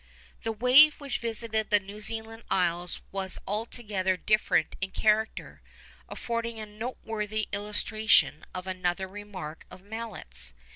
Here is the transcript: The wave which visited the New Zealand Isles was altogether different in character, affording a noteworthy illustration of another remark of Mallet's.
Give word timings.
The 0.41 0.51
wave 0.51 0.99
which 0.99 1.19
visited 1.19 1.69
the 1.69 1.79
New 1.79 1.99
Zealand 1.99 2.41
Isles 2.49 3.01
was 3.11 3.37
altogether 3.45 4.17
different 4.17 4.75
in 4.81 4.89
character, 4.89 5.61
affording 6.09 6.59
a 6.59 6.65
noteworthy 6.65 7.47
illustration 7.51 8.43
of 8.55 8.65
another 8.65 9.07
remark 9.07 9.67
of 9.69 9.83
Mallet's. 9.83 10.55